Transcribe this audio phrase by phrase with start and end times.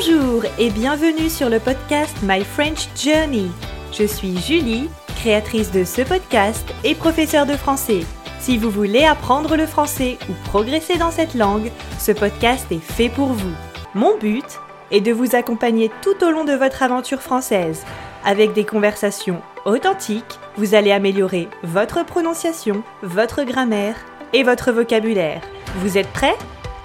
[0.00, 3.50] Bonjour et bienvenue sur le podcast My French Journey.
[3.92, 8.02] Je suis Julie, créatrice de ce podcast et professeure de français.
[8.38, 13.08] Si vous voulez apprendre le français ou progresser dans cette langue, ce podcast est fait
[13.08, 13.52] pour vous.
[13.92, 14.44] Mon but
[14.92, 17.84] est de vous accompagner tout au long de votre aventure française.
[18.24, 23.96] Avec des conversations authentiques, vous allez améliorer votre prononciation, votre grammaire
[24.32, 25.40] et votre vocabulaire.
[25.78, 26.36] Vous êtes prêts?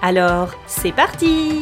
[0.02, 1.62] Alors, c'est parti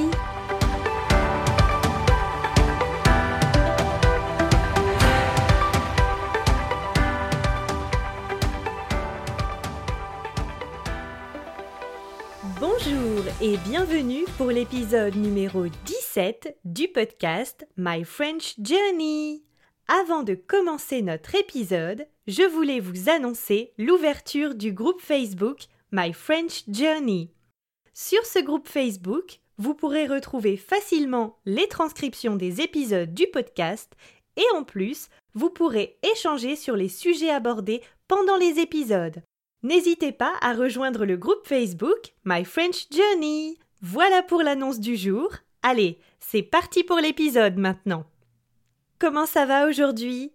[14.41, 19.43] pour l'épisode numéro 17 du podcast My French Journey.
[19.87, 26.63] Avant de commencer notre épisode, je voulais vous annoncer l'ouverture du groupe Facebook My French
[26.67, 27.29] Journey.
[27.93, 33.93] Sur ce groupe Facebook, vous pourrez retrouver facilement les transcriptions des épisodes du podcast
[34.37, 39.21] et en plus, vous pourrez échanger sur les sujets abordés pendant les épisodes.
[39.61, 43.59] N'hésitez pas à rejoindre le groupe Facebook My French Journey.
[43.83, 45.31] Voilà pour l'annonce du jour.
[45.63, 48.05] Allez, c'est parti pour l'épisode maintenant.
[48.99, 50.33] Comment ça va aujourd'hui?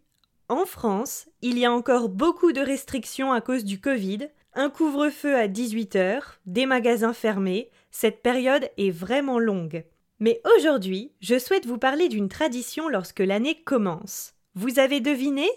[0.48, 5.36] En France, il y a encore beaucoup de restrictions à cause du Covid, un couvre-feu
[5.36, 9.84] à 18h, des magasins fermés, cette période est vraiment longue.
[10.18, 14.34] Mais aujourd'hui, je souhaite vous parler d'une tradition lorsque l'année commence.
[14.56, 15.48] Vous avez deviné?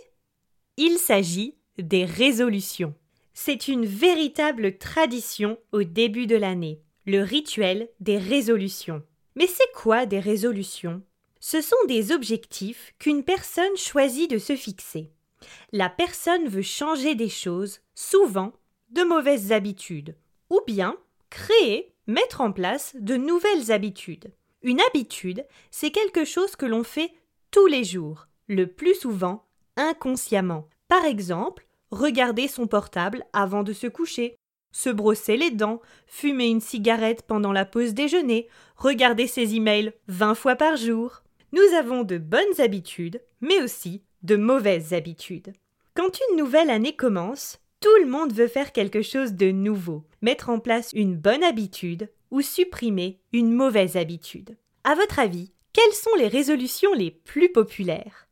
[0.77, 2.93] Il s'agit des résolutions.
[3.33, 9.03] C'est une véritable tradition au début de l'année, le rituel des résolutions.
[9.35, 11.01] Mais c'est quoi des résolutions?
[11.39, 15.11] Ce sont des objectifs qu'une personne choisit de se fixer.
[15.71, 18.53] La personne veut changer des choses, souvent
[18.91, 20.15] de mauvaises habitudes,
[20.49, 20.97] ou bien
[21.29, 24.31] créer, mettre en place de nouvelles habitudes.
[24.61, 27.11] Une habitude, c'est quelque chose que l'on fait
[27.49, 29.45] tous les jours, le plus souvent
[29.77, 30.67] inconsciemment.
[30.87, 34.37] Par exemple, regarder son portable avant de se coucher,
[34.71, 40.35] se brosser les dents, fumer une cigarette pendant la pause déjeuner, regarder ses emails vingt
[40.35, 41.23] fois par jour.
[41.51, 45.53] Nous avons de bonnes habitudes, mais aussi de mauvaises habitudes.
[45.95, 50.49] Quand une nouvelle année commence, tout le monde veut faire quelque chose de nouveau, mettre
[50.49, 54.57] en place une bonne habitude ou supprimer une mauvaise habitude.
[54.83, 58.27] À votre avis, quelles sont les résolutions les plus populaires?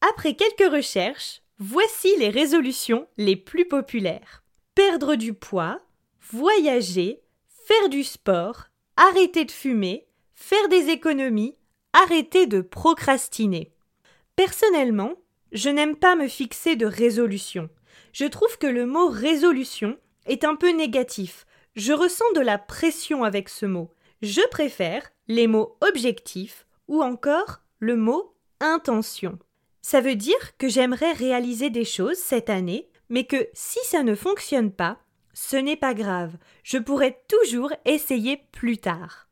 [0.00, 4.41] Après quelques recherches, Voici les résolutions les plus populaires.
[4.74, 5.80] Perdre du poids,
[6.30, 7.20] voyager,
[7.66, 11.56] faire du sport, arrêter de fumer, faire des économies,
[11.92, 13.72] arrêter de procrastiner.
[14.34, 15.14] Personnellement,
[15.52, 17.68] je n'aime pas me fixer de résolution.
[18.12, 21.44] Je trouve que le mot résolution est un peu négatif.
[21.76, 23.92] Je ressens de la pression avec ce mot.
[24.22, 29.38] Je préfère les mots objectifs ou encore le mot intention.
[29.82, 34.14] Ça veut dire que j'aimerais réaliser des choses cette année, mais que si ça ne
[34.14, 34.98] fonctionne pas,
[35.34, 36.32] ce n'est pas grave,
[36.64, 39.28] je pourrais toujours essayer plus tard.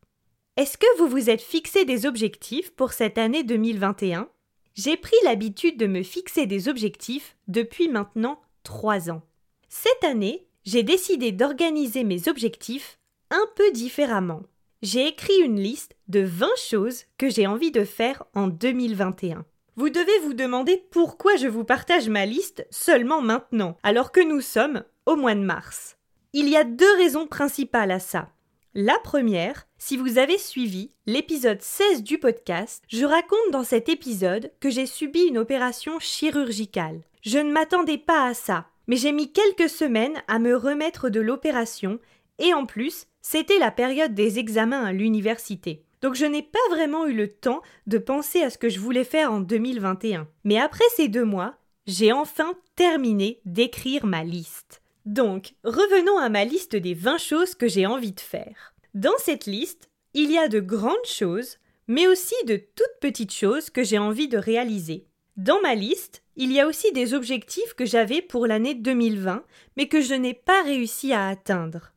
[0.59, 4.29] Est-ce que vous vous êtes fixé des objectifs pour cette année 2021
[4.75, 9.23] J'ai pris l'habitude de me fixer des objectifs depuis maintenant trois ans.
[9.71, 12.99] Cette année, j'ai décidé d'organiser mes objectifs
[13.31, 14.43] un peu différemment.
[14.83, 19.47] J'ai écrit une liste de 20 choses que j'ai envie de faire en 2021.
[19.81, 24.43] Vous devez vous demander pourquoi je vous partage ma liste seulement maintenant, alors que nous
[24.43, 25.97] sommes au mois de mars.
[26.35, 28.29] Il y a deux raisons principales à ça.
[28.75, 34.53] La première, si vous avez suivi l'épisode 16 du podcast, je raconte dans cet épisode
[34.61, 37.01] que j'ai subi une opération chirurgicale.
[37.23, 41.21] Je ne m'attendais pas à ça, mais j'ai mis quelques semaines à me remettre de
[41.21, 42.01] l'opération
[42.39, 45.87] et en plus, c'était la période des examens à l'université.
[46.03, 49.05] Donc je n'ai pas vraiment eu le temps de penser à ce que je voulais
[49.05, 50.28] faire en 2021.
[50.44, 51.56] Mais après ces deux mois,
[51.87, 54.83] j'ai enfin terminé d'écrire ma liste.
[55.06, 58.75] Donc, revenons à ma liste des 20 choses que j'ai envie de faire.
[58.94, 61.56] Dans cette liste, il y a de grandes choses,
[61.88, 65.06] mais aussi de toutes petites choses que j'ai envie de réaliser.
[65.37, 69.43] Dans ma liste, il y a aussi des objectifs que j'avais pour l'année 2020,
[69.76, 71.93] mais que je n'ai pas réussi à atteindre.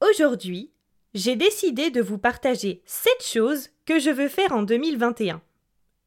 [0.00, 0.70] Aujourd'hui,
[1.14, 5.40] j'ai décidé de vous partager 7 choses que je veux faire en 2021.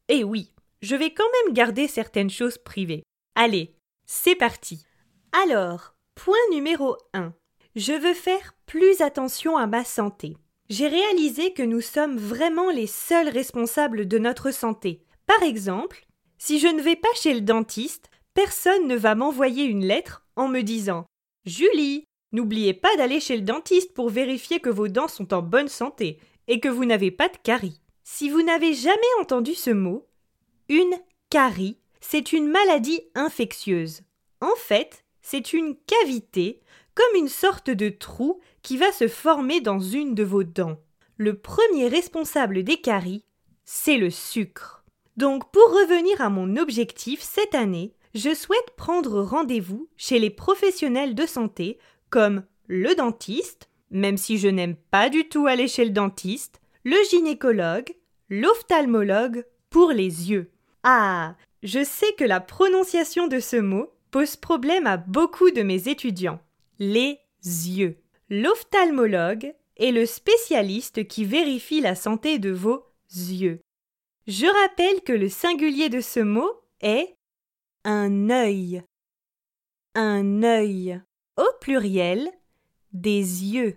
[0.08, 3.02] Et oui, je vais quand même garder certaines choses privées.
[3.34, 3.74] Allez,
[4.06, 4.84] c'est parti.
[5.44, 7.32] Alors, point numéro 1.
[7.74, 10.36] Je veux faire plus attention à ma santé.
[10.68, 15.02] J'ai réalisé que nous sommes vraiment les seuls responsables de notre santé.
[15.26, 16.06] Par exemple,
[16.38, 20.48] si je ne vais pas chez le dentiste, personne ne va m'envoyer une lettre en
[20.48, 21.06] me disant
[21.44, 25.68] Julie, N'oubliez pas d'aller chez le dentiste pour vérifier que vos dents sont en bonne
[25.68, 26.18] santé
[26.48, 27.80] et que vous n'avez pas de caries.
[28.04, 30.06] Si vous n'avez jamais entendu ce mot,
[30.68, 30.94] une
[31.30, 34.02] carie, c'est une maladie infectieuse.
[34.40, 36.60] En fait, c'est une cavité,
[36.94, 40.78] comme une sorte de trou qui va se former dans une de vos dents.
[41.16, 43.24] Le premier responsable des caries,
[43.64, 44.84] c'est le sucre.
[45.16, 51.14] Donc pour revenir à mon objectif cette année, je souhaite prendre rendez-vous chez les professionnels
[51.14, 51.78] de santé
[52.12, 56.96] comme le dentiste, même si je n'aime pas du tout aller chez le dentiste, le
[57.10, 57.92] gynécologue,
[58.28, 60.52] l'ophtalmologue pour les yeux.
[60.84, 65.88] Ah, je sais que la prononciation de ce mot pose problème à beaucoup de mes
[65.88, 66.40] étudiants.
[66.78, 67.96] Les yeux.
[68.28, 73.60] L'ophtalmologue est le spécialiste qui vérifie la santé de vos yeux.
[74.26, 76.50] Je rappelle que le singulier de ce mot
[76.80, 77.16] est
[77.84, 78.82] un œil.
[79.94, 81.00] Un œil.
[81.38, 82.28] Au pluriel,
[82.92, 83.74] des yeux.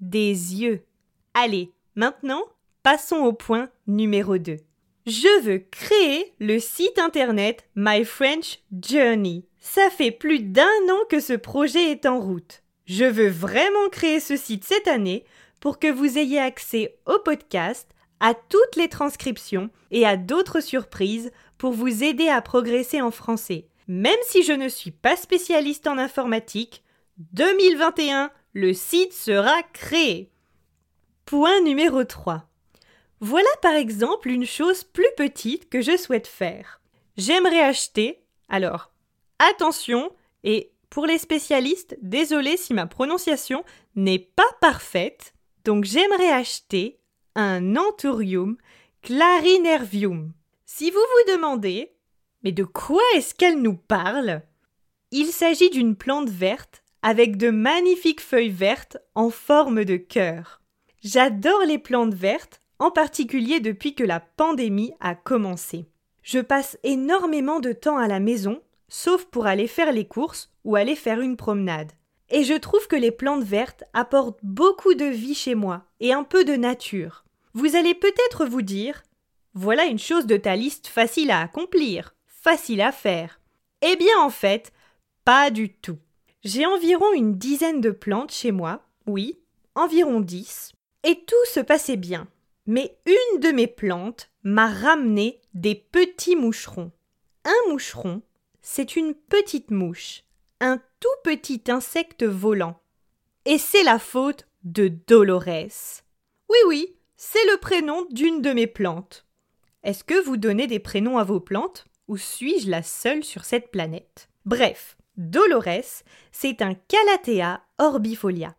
[0.00, 0.84] Des yeux.
[1.32, 2.42] Allez, maintenant,
[2.82, 4.58] passons au point numéro 2.
[5.06, 9.46] Je veux créer le site internet My French Journey.
[9.60, 12.62] Ça fait plus d'un an que ce projet est en route.
[12.84, 15.24] Je veux vraiment créer ce site cette année
[15.58, 17.88] pour que vous ayez accès au podcast,
[18.20, 23.68] à toutes les transcriptions et à d'autres surprises pour vous aider à progresser en français.
[23.88, 26.82] Même si je ne suis pas spécialiste en informatique,
[27.18, 30.30] 2021, le site sera créé.
[31.24, 32.48] Point numéro 3.
[33.20, 36.80] Voilà par exemple une chose plus petite que je souhaite faire.
[37.16, 38.90] J'aimerais acheter, alors
[39.38, 40.10] attention,
[40.44, 43.64] et pour les spécialistes, désolé si ma prononciation
[43.94, 46.98] n'est pas parfaite, donc j'aimerais acheter
[47.34, 48.56] un Anthurium
[49.02, 50.32] clarinervium.
[50.66, 51.92] Si vous vous demandez,
[52.42, 54.42] mais de quoi est-ce qu'elle nous parle?
[55.10, 60.60] Il s'agit d'une plante verte avec de magnifiques feuilles vertes en forme de cœur.
[61.02, 65.86] J'adore les plantes vertes, en particulier depuis que la pandémie a commencé.
[66.22, 70.76] Je passe énormément de temps à la maison, sauf pour aller faire les courses ou
[70.76, 71.92] aller faire une promenade.
[72.30, 76.24] Et je trouve que les plantes vertes apportent beaucoup de vie chez moi et un
[76.24, 77.24] peu de nature.
[77.52, 79.02] Vous allez peut-être vous dire
[79.54, 83.40] Voilà une chose de ta liste facile à accomplir, facile à faire.
[83.80, 84.72] Eh bien en fait,
[85.24, 85.98] pas du tout.
[86.44, 89.38] J'ai environ une dizaine de plantes chez moi, oui,
[89.74, 90.72] environ dix,
[91.04, 92.26] et tout se passait bien.
[92.66, 96.90] Mais une de mes plantes m'a ramené des petits moucherons.
[97.44, 98.22] Un moucheron,
[98.60, 100.24] c'est une petite mouche,
[100.60, 102.80] un tout petit insecte volant.
[103.44, 106.02] Et c'est la faute de Dolores.
[106.48, 109.26] Oui, oui, c'est le prénom d'une de mes plantes.
[109.82, 111.84] Est-ce que vous donnez des prénoms à vos plantes?
[112.08, 114.28] Ou suis-je la seule sur cette planète?
[114.44, 118.54] Bref, Dolores, c'est un Calathea orbifolia.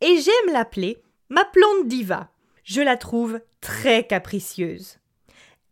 [0.00, 2.30] Et j'aime l'appeler ma plante diva.
[2.62, 4.98] Je la trouve très capricieuse.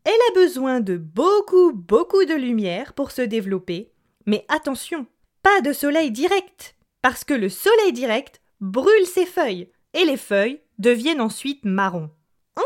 [0.04, 3.92] Elle a besoin de beaucoup, beaucoup de lumière pour se développer,
[4.26, 5.06] mais attention,
[5.42, 10.60] pas de soleil direct, parce que le soleil direct brûle ses feuilles, et les feuilles
[10.78, 12.10] deviennent ensuite marron.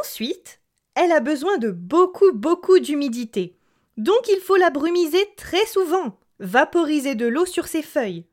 [0.00, 0.60] Ensuite,
[0.94, 3.55] elle a besoin de beaucoup, beaucoup d'humidité,
[3.96, 8.26] donc il faut la brumiser très souvent, vaporiser de l'eau sur ses feuilles.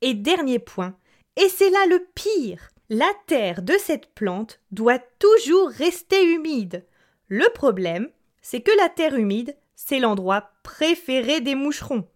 [0.00, 0.96] Et dernier point,
[1.36, 6.86] et c'est là le pire, la terre de cette plante doit toujours rester humide.
[7.28, 8.08] Le problème,
[8.40, 12.08] c'est que la terre humide, c'est l'endroit préféré des moucherons.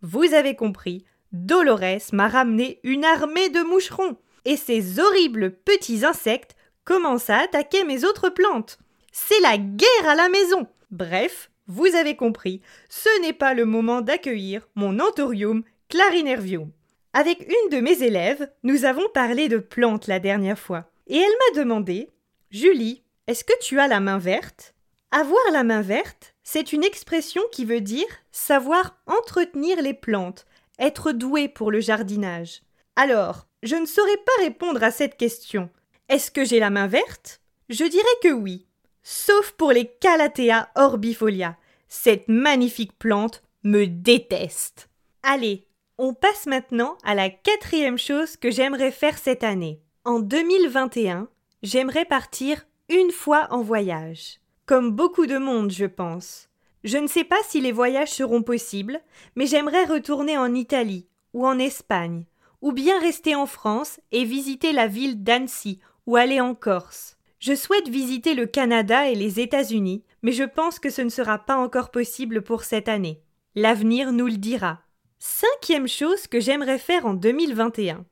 [0.00, 6.56] Vous avez compris, Dolores m'a ramené une armée de moucherons, et ces horribles petits insectes
[6.84, 8.78] commencent à attaquer mes autres plantes.
[9.12, 10.66] C'est la guerre à la maison.
[10.90, 16.70] Bref, vous avez compris, ce n'est pas le moment d'accueillir mon Anthurium clarinervium.
[17.12, 21.22] Avec une de mes élèves, nous avons parlé de plantes la dernière fois, et elle
[21.22, 22.10] m'a demandé
[22.50, 24.74] Julie, est-ce que tu as la main verte?
[25.10, 30.44] Avoir la main verte, c'est une expression qui veut dire savoir entretenir les plantes,
[30.78, 32.62] être doué pour le jardinage.
[32.96, 35.70] Alors, je ne saurais pas répondre à cette question.
[36.08, 37.40] Est-ce que j'ai la main verte?
[37.68, 38.66] Je dirais que oui
[39.04, 41.56] sauf pour les Calathea orbifolia.
[41.86, 44.88] Cette magnifique plante me déteste.
[45.22, 45.66] Allez,
[45.98, 49.80] on passe maintenant à la quatrième chose que j'aimerais faire cette année.
[50.04, 51.28] En 2021,
[51.62, 54.40] j'aimerais partir une fois en voyage.
[54.66, 56.48] Comme beaucoup de monde, je pense.
[56.82, 59.00] Je ne sais pas si les voyages seront possibles,
[59.36, 62.24] mais j'aimerais retourner en Italie ou en Espagne,
[62.60, 67.16] ou bien rester en France et visiter la ville d'Annecy ou aller en Corse.
[67.44, 71.36] Je souhaite visiter le Canada et les États-Unis, mais je pense que ce ne sera
[71.36, 73.22] pas encore possible pour cette année.
[73.54, 74.80] L'avenir nous le dira.
[75.18, 78.06] Cinquième chose que j'aimerais faire en 2021.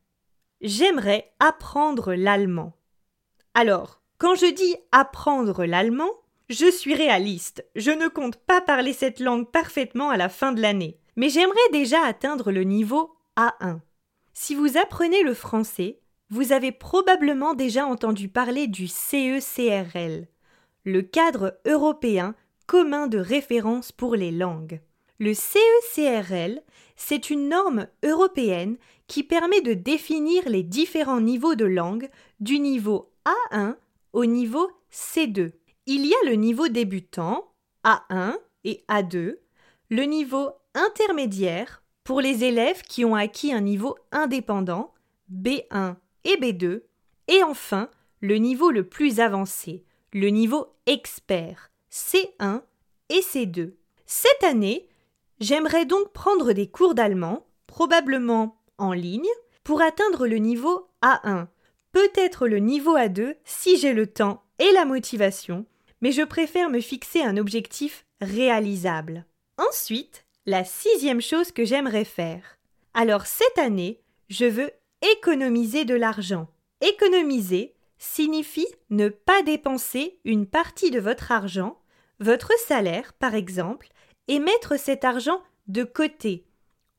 [0.61, 2.77] J'aimerais apprendre l'allemand.
[3.55, 6.11] Alors, Quand je dis apprendre l'allemand,
[6.51, 7.65] je suis réaliste.
[7.75, 10.99] Je ne compte pas parler cette langue parfaitement à la fin de l'année.
[11.17, 13.81] Mais j'aimerais déjà atteindre le niveau A1.
[14.35, 16.01] Si vous apprenez le français,
[16.33, 20.27] vous avez probablement déjà entendu parler du CECRL,
[20.87, 22.35] le cadre européen
[22.67, 24.81] commun de référence pour les langues.
[25.19, 26.62] Le CECRL,
[26.97, 32.09] c'est une norme européenne qui permet de définir les différents niveaux de langue
[32.41, 33.77] du niveau A1
[34.15, 35.53] au niveau C2.
[35.85, 37.53] Il y a le niveau débutant,
[37.85, 39.37] A1 et A2,
[39.91, 44.95] le niveau intermédiaire pour les élèves qui ont acquis un niveau indépendant,
[45.31, 46.83] B1 et B2,
[47.29, 52.62] et enfin le niveau le plus avancé, le niveau expert, C1
[53.09, 53.73] et C2.
[54.07, 54.88] Cette année,
[55.41, 59.29] j'aimerais donc prendre des cours d'allemand, probablement en ligne,
[59.64, 61.47] pour atteindre le niveau A1,
[61.93, 65.67] peut-être le niveau A2 si j'ai le temps et la motivation,
[66.00, 69.25] mais je préfère me fixer un objectif réalisable.
[69.59, 72.59] Ensuite, la sixième chose que j'aimerais faire.
[72.95, 74.71] Alors cette année, je veux
[75.02, 76.49] économiser de l'argent.
[76.80, 81.78] Économiser signifie ne pas dépenser une partie de votre argent,
[82.21, 83.88] votre salaire par exemple,
[84.28, 86.44] et mettre cet argent de côté.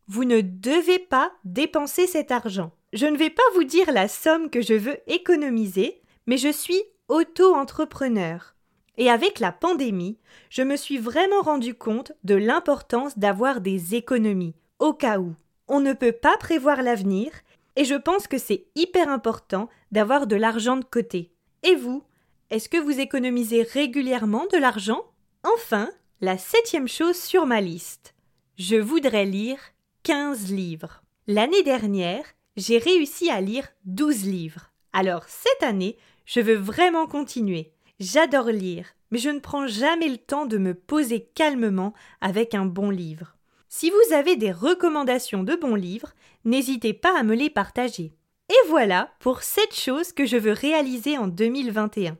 [0.07, 2.71] Vous ne devez pas dépenser cet argent.
[2.91, 6.81] Je ne vais pas vous dire la somme que je veux économiser, mais je suis
[7.07, 8.55] auto-entrepreneur.
[8.97, 10.19] Et avec la pandémie,
[10.49, 15.33] je me suis vraiment rendu compte de l'importance d'avoir des économies, au cas où.
[15.67, 17.31] On ne peut pas prévoir l'avenir,
[17.75, 21.31] et je pense que c'est hyper important d'avoir de l'argent de côté.
[21.63, 22.03] Et vous,
[22.49, 25.03] est-ce que vous économisez régulièrement de l'argent?
[25.43, 25.89] Enfin,
[26.21, 28.13] la septième chose sur ma liste.
[28.57, 29.59] Je voudrais lire
[30.03, 31.03] 15 livres.
[31.27, 32.25] L'année dernière,
[32.55, 34.71] j'ai réussi à lire 12 livres.
[34.91, 37.73] Alors cette année, je veux vraiment continuer.
[37.99, 42.65] J'adore lire, mais je ne prends jamais le temps de me poser calmement avec un
[42.65, 43.35] bon livre.
[43.69, 46.13] Si vous avez des recommandations de bons livres,
[46.45, 48.13] n'hésitez pas à me les partager.
[48.49, 52.17] Et voilà pour 7 choses que je veux réaliser en 2021.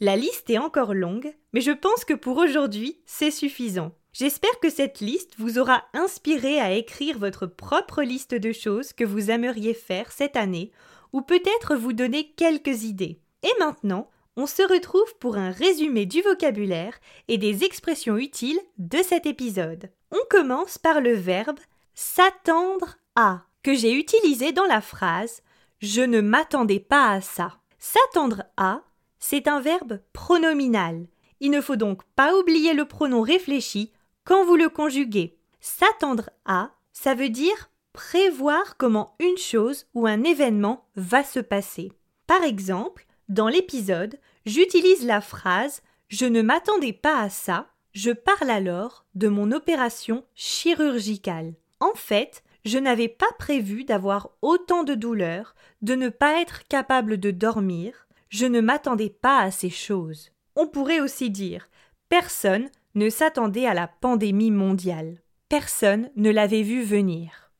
[0.00, 3.92] La liste est encore longue, mais je pense que pour aujourd'hui, c'est suffisant.
[4.12, 9.04] J'espère que cette liste vous aura inspiré à écrire votre propre liste de choses que
[9.04, 10.70] vous aimeriez faire cette année,
[11.12, 13.20] ou peut-être vous donner quelques idées.
[13.42, 16.94] Et maintenant, on se retrouve pour un résumé du vocabulaire
[17.28, 19.90] et des expressions utiles de cet épisode.
[20.10, 21.58] On commence par le verbe
[21.94, 25.42] s'attendre à, que j'ai utilisé dans la phrase
[25.80, 27.58] Je ne m'attendais pas à ça.
[27.78, 28.82] S'attendre à,
[29.18, 31.06] c'est un verbe pronominal.
[31.40, 33.92] Il ne faut donc pas oublier le pronom réfléchi
[34.24, 40.22] quand vous le conjuguez, s'attendre à, ça veut dire prévoir comment une chose ou un
[40.22, 41.92] événement va se passer.
[42.26, 47.68] Par exemple, dans l'épisode, j'utilise la phrase Je ne m'attendais pas à ça.
[47.92, 51.54] Je parle alors de mon opération chirurgicale.
[51.80, 57.18] En fait, je n'avais pas prévu d'avoir autant de douleurs, de ne pas être capable
[57.18, 58.06] de dormir.
[58.28, 60.30] Je ne m'attendais pas à ces choses.
[60.56, 61.68] On pourrait aussi dire
[62.08, 65.18] Personne ne s'attendait à la pandémie mondiale.
[65.48, 67.50] Personne ne l'avait vu venir.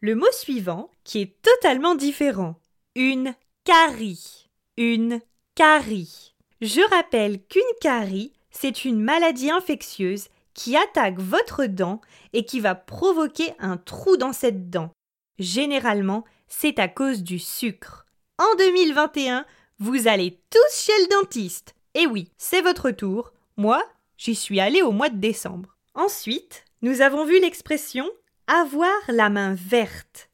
[0.00, 2.56] Le mot suivant, qui est totalement différent,
[2.94, 4.48] une carie.
[4.76, 5.20] Une
[5.54, 6.34] carie.
[6.60, 10.28] Je rappelle qu'une carie, c'est une maladie infectieuse
[10.58, 12.00] qui attaque votre dent
[12.32, 14.90] et qui va provoquer un trou dans cette dent.
[15.38, 18.06] Généralement, c'est à cause du sucre.
[18.38, 19.46] En 2021,
[19.78, 21.76] vous allez tous chez le dentiste.
[21.94, 23.32] Et oui, c'est votre tour.
[23.56, 23.82] Moi,
[24.18, 25.76] J'y suis allée au mois de décembre.
[25.94, 28.10] Ensuite, nous avons vu l'expression
[28.48, 30.28] avoir la main verte.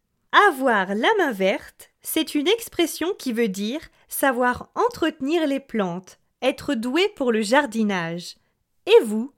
[0.48, 6.74] Avoir la main verte, c'est une expression qui veut dire savoir entretenir les plantes, être
[6.74, 8.36] doué pour le jardinage.
[8.86, 9.32] Et vous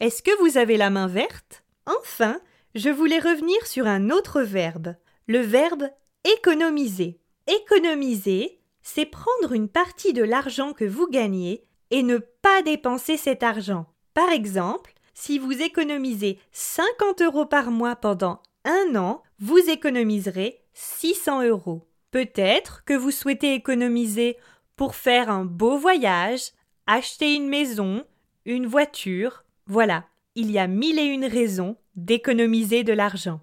[0.00, 1.64] Est-ce que vous avez la main verte?
[1.86, 2.40] Enfin,
[2.74, 4.96] je voulais revenir sur un autre verbe,
[5.28, 5.88] le verbe
[6.24, 7.20] économiser.
[7.46, 13.42] Économiser, c'est prendre une partie de l'argent que vous gagnez et ne pas dépenser cet
[13.42, 13.86] argent.
[14.14, 21.44] Par exemple, si vous économisez 50 euros par mois pendant un an, vous économiserez 600
[21.44, 21.86] euros.
[22.10, 24.36] Peut-être que vous souhaitez économiser
[24.76, 26.50] pour faire un beau voyage,
[26.86, 28.04] acheter une maison,
[28.44, 29.43] une voiture.
[29.66, 30.04] Voilà,
[30.34, 33.40] il y a mille et une raisons d'économiser de l'argent.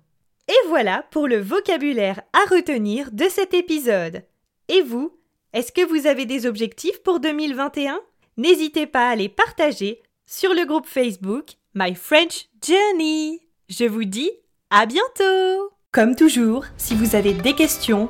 [0.47, 4.23] Et voilà pour le vocabulaire à retenir de cet épisode.
[4.67, 5.17] Et vous,
[5.53, 7.99] est-ce que vous avez des objectifs pour 2021
[8.37, 13.41] N'hésitez pas à les partager sur le groupe Facebook My French Journey.
[13.69, 14.31] Je vous dis
[14.69, 18.09] à bientôt Comme toujours, si vous avez des questions,